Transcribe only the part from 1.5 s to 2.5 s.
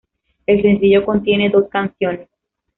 dos canciones.